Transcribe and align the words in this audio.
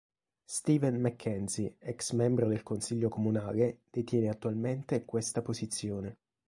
Steven 0.45 0.97
Mackenzie, 0.99 1.75
ex 1.77 2.13
membro 2.13 2.47
del 2.47 2.63
consiglio 2.63 3.07
comunale, 3.07 3.81
detiene 3.91 4.29
attualmente 4.29 5.05
questa 5.05 5.43
posizione. 5.43 6.17